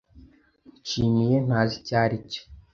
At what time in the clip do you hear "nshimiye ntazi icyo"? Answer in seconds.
0.81-1.95